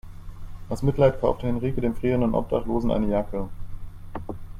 [0.67, 3.49] Aus Mitleid kaufte Henrike dem frierendem Obdachlosen eine Jacke.